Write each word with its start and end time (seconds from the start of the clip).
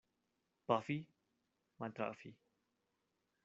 Pafi— 0.65 0.95
maltrafi. 1.79 2.35